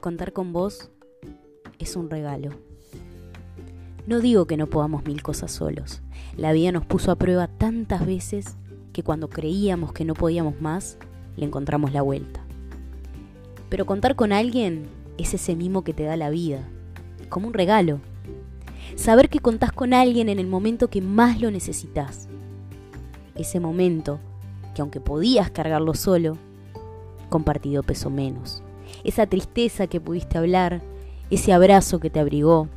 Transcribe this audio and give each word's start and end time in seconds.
Contar 0.00 0.32
con 0.32 0.52
vos 0.52 0.90
es 1.80 1.96
un 1.96 2.08
regalo. 2.08 2.50
No 4.06 4.20
digo 4.20 4.46
que 4.46 4.56
no 4.56 4.68
podamos 4.68 5.04
mil 5.04 5.22
cosas 5.22 5.50
solos. 5.50 6.02
La 6.36 6.52
vida 6.52 6.70
nos 6.70 6.86
puso 6.86 7.10
a 7.10 7.16
prueba 7.16 7.48
tantas 7.48 8.06
veces 8.06 8.56
que 8.92 9.02
cuando 9.02 9.28
creíamos 9.28 9.92
que 9.92 10.04
no 10.04 10.14
podíamos 10.14 10.60
más, 10.60 10.98
le 11.36 11.46
encontramos 11.46 11.92
la 11.92 12.02
vuelta. 12.02 12.40
Pero 13.68 13.86
contar 13.86 14.14
con 14.14 14.32
alguien 14.32 14.86
es 15.18 15.34
ese 15.34 15.56
mimo 15.56 15.82
que 15.82 15.94
te 15.94 16.04
da 16.04 16.16
la 16.16 16.30
vida, 16.30 16.68
como 17.28 17.48
un 17.48 17.54
regalo. 17.54 18.00
Saber 18.94 19.28
que 19.28 19.40
contás 19.40 19.72
con 19.72 19.94
alguien 19.94 20.28
en 20.28 20.38
el 20.38 20.46
momento 20.46 20.88
que 20.88 21.02
más 21.02 21.40
lo 21.40 21.50
necesitas. 21.50 22.28
Ese 23.34 23.58
momento 23.58 24.20
que 24.76 24.80
aunque 24.80 25.00
podías 25.00 25.50
cargarlo 25.50 25.94
solo, 25.94 26.38
compartido 27.28 27.82
peso 27.82 28.10
menos. 28.10 28.62
Esa 29.04 29.26
tristeza 29.26 29.86
que 29.86 30.00
pudiste 30.00 30.38
hablar, 30.38 30.82
ese 31.30 31.52
abrazo 31.52 32.00
que 32.00 32.10
te 32.10 32.20
abrigó, 32.20 32.68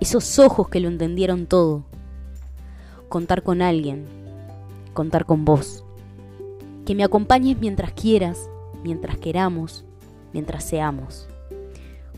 esos 0.00 0.38
ojos 0.38 0.68
que 0.68 0.80
lo 0.80 0.88
entendieron 0.88 1.46
todo. 1.46 1.84
Contar 3.08 3.42
con 3.42 3.62
alguien, 3.62 4.04
contar 4.92 5.24
con 5.24 5.44
vos. 5.44 5.84
Que 6.84 6.94
me 6.94 7.04
acompañes 7.04 7.58
mientras 7.58 7.92
quieras, 7.92 8.50
mientras 8.82 9.16
queramos, 9.18 9.84
mientras 10.32 10.64
seamos. 10.64 11.28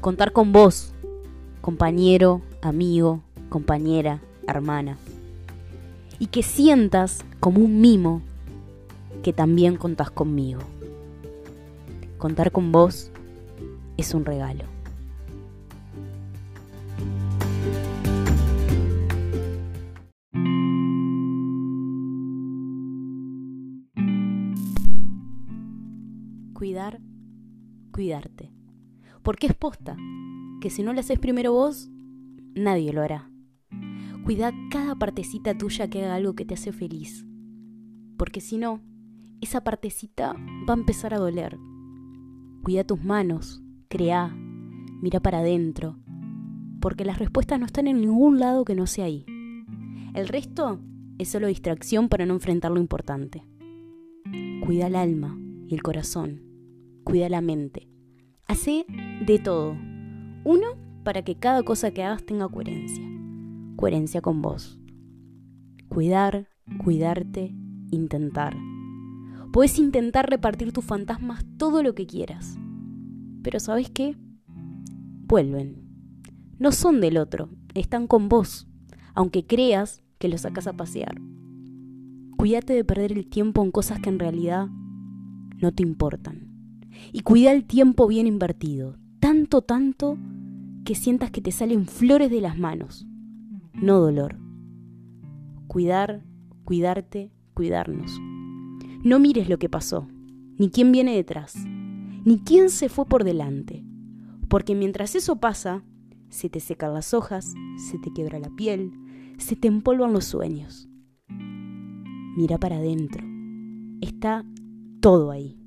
Contar 0.00 0.32
con 0.32 0.52
vos, 0.52 0.92
compañero, 1.60 2.40
amigo, 2.62 3.20
compañera, 3.48 4.20
hermana. 4.46 4.98
Y 6.18 6.26
que 6.26 6.42
sientas 6.42 7.24
como 7.40 7.60
un 7.60 7.80
mimo 7.80 8.22
que 9.22 9.32
también 9.32 9.76
contás 9.76 10.10
conmigo. 10.10 10.60
Contar 12.18 12.50
con 12.50 12.72
vos 12.72 13.10
es 13.96 14.14
un 14.14 14.24
regalo. 14.24 14.64
Cuidar, 26.52 27.00
cuidarte. 27.92 28.50
Porque 29.22 29.46
es 29.46 29.54
posta, 29.54 29.96
que 30.60 30.70
si 30.70 30.82
no 30.82 30.92
lo 30.92 31.00
haces 31.00 31.18
primero 31.18 31.52
vos, 31.52 31.90
nadie 32.54 32.92
lo 32.92 33.02
hará. 33.02 33.30
Cuida 34.24 34.52
cada 34.70 34.96
partecita 34.96 35.56
tuya 35.56 35.88
que 35.88 36.04
haga 36.04 36.14
algo 36.14 36.34
que 36.34 36.44
te 36.44 36.54
hace 36.54 36.72
feliz. 36.72 37.26
Porque 38.16 38.40
si 38.40 38.56
no, 38.56 38.80
esa 39.40 39.62
partecita 39.62 40.34
va 40.68 40.74
a 40.74 40.76
empezar 40.76 41.14
a 41.14 41.18
doler. 41.18 41.58
Cuida 42.62 42.84
tus 42.84 43.04
manos, 43.04 43.62
crea, 43.88 44.34
mira 45.00 45.20
para 45.20 45.38
adentro, 45.38 45.96
porque 46.80 47.04
las 47.04 47.18
respuestas 47.18 47.58
no 47.58 47.66
están 47.66 47.86
en 47.86 48.00
ningún 48.00 48.38
lado 48.38 48.64
que 48.64 48.74
no 48.74 48.86
sea 48.86 49.06
ahí. 49.06 49.24
El 50.14 50.28
resto 50.28 50.80
es 51.18 51.28
solo 51.28 51.46
distracción 51.46 52.08
para 52.08 52.26
no 52.26 52.34
enfrentar 52.34 52.70
lo 52.70 52.80
importante. 52.80 53.44
Cuida 54.64 54.86
el 54.86 54.96
alma 54.96 55.38
y 55.68 55.74
el 55.74 55.82
corazón, 55.82 56.42
cuida 57.04 57.28
la 57.28 57.40
mente. 57.40 57.88
Hace 58.46 58.86
de 59.26 59.38
todo. 59.38 59.76
Uno, 60.44 60.66
para 61.04 61.22
que 61.22 61.36
cada 61.36 61.62
cosa 61.62 61.90
que 61.92 62.02
hagas 62.02 62.24
tenga 62.24 62.48
coherencia. 62.48 63.04
Coherencia 63.76 64.20
con 64.20 64.42
vos. 64.42 64.78
Cuidar, 65.88 66.48
cuidarte, 66.82 67.54
intentar. 67.90 68.56
Puedes 69.52 69.78
intentar 69.78 70.28
repartir 70.28 70.72
tus 70.72 70.84
fantasmas 70.84 71.44
todo 71.58 71.82
lo 71.82 71.94
que 71.94 72.06
quieras. 72.06 72.58
Pero 73.46 73.60
¿sabes 73.60 73.88
qué? 73.90 74.16
Vuelven. 75.28 75.76
No 76.58 76.72
son 76.72 77.00
del 77.00 77.16
otro, 77.16 77.48
están 77.74 78.08
con 78.08 78.28
vos, 78.28 78.66
aunque 79.14 79.46
creas 79.46 80.02
que 80.18 80.26
los 80.26 80.40
sacas 80.40 80.66
a 80.66 80.72
pasear. 80.72 81.20
Cuídate 82.36 82.72
de 82.72 82.82
perder 82.82 83.12
el 83.12 83.28
tiempo 83.28 83.62
en 83.62 83.70
cosas 83.70 84.00
que 84.00 84.08
en 84.08 84.18
realidad 84.18 84.66
no 85.62 85.70
te 85.70 85.84
importan. 85.84 86.48
Y 87.12 87.20
cuida 87.20 87.52
el 87.52 87.66
tiempo 87.66 88.08
bien 88.08 88.26
invertido, 88.26 88.96
tanto, 89.20 89.62
tanto, 89.62 90.18
que 90.84 90.96
sientas 90.96 91.30
que 91.30 91.40
te 91.40 91.52
salen 91.52 91.86
flores 91.86 92.32
de 92.32 92.40
las 92.40 92.58
manos, 92.58 93.06
no 93.74 94.00
dolor. 94.00 94.40
Cuidar, 95.68 96.24
cuidarte, 96.64 97.30
cuidarnos. 97.54 98.10
No 99.04 99.20
mires 99.20 99.48
lo 99.48 99.60
que 99.60 99.68
pasó, 99.68 100.08
ni 100.58 100.68
quién 100.68 100.90
viene 100.90 101.14
detrás, 101.14 101.54
ni 102.26 102.40
quién 102.40 102.68
se 102.68 102.90
fue 102.90 103.06
por 103.06 103.24
delante, 103.24 103.82
porque 104.48 104.74
mientras 104.74 105.14
eso 105.14 105.36
pasa, 105.36 105.82
se 106.28 106.50
te 106.50 106.60
secan 106.60 106.92
las 106.92 107.14
hojas, 107.14 107.54
se 107.88 107.98
te 107.98 108.12
quiebra 108.12 108.38
la 108.38 108.50
piel, 108.50 108.92
se 109.38 109.56
te 109.56 109.68
empolvan 109.68 110.12
los 110.12 110.26
sueños. 110.26 110.88
Mira 112.36 112.58
para 112.58 112.76
adentro, 112.76 113.24
está 114.02 114.44
todo 115.00 115.30
ahí. 115.30 115.58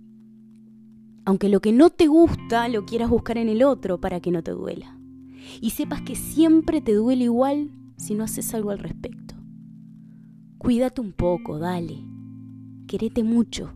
Aunque 1.25 1.49
lo 1.49 1.61
que 1.61 1.71
no 1.71 1.89
te 1.89 2.05
gusta 2.05 2.67
lo 2.69 2.85
quieras 2.85 3.09
buscar 3.09 3.39
en 3.39 3.49
el 3.49 3.63
otro 3.63 3.99
para 3.99 4.19
que 4.19 4.29
no 4.29 4.43
te 4.43 4.51
duela. 4.51 4.99
Y 5.61 5.71
sepas 5.71 6.03
que 6.03 6.15
siempre 6.15 6.81
te 6.81 6.93
duele 6.93 7.23
igual 7.23 7.71
si 7.97 8.13
no 8.13 8.23
haces 8.23 8.53
algo 8.53 8.69
al 8.69 8.77
respecto. 8.77 9.33
Cuídate 10.59 11.01
un 11.01 11.13
poco, 11.13 11.57
dale 11.57 12.09
querete 12.89 13.23
mucho, 13.23 13.71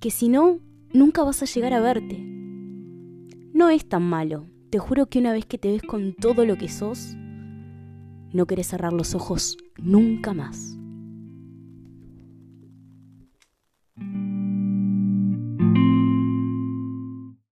que 0.00 0.10
si 0.10 0.28
no, 0.28 0.58
nunca 0.92 1.22
vas 1.22 1.42
a 1.42 1.46
llegar 1.46 1.74
a 1.74 1.80
verte. 1.80 2.18
No 3.52 3.70
es 3.70 3.88
tan 3.88 4.02
malo, 4.02 4.46
te 4.70 4.78
juro 4.78 5.06
que 5.06 5.18
una 5.18 5.32
vez 5.32 5.46
que 5.46 5.58
te 5.58 5.72
ves 5.72 5.82
con 5.82 6.14
todo 6.14 6.44
lo 6.44 6.56
que 6.56 6.68
sos, 6.68 7.14
no 8.32 8.46
querés 8.46 8.68
cerrar 8.68 8.92
los 8.92 9.14
ojos 9.14 9.56
nunca 9.78 10.34
más. 10.34 10.77